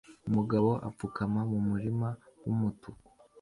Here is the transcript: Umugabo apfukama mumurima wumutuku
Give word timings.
Umugabo 0.29 0.69
apfukama 0.87 1.39
mumurima 1.51 2.09
wumutuku 2.45 3.07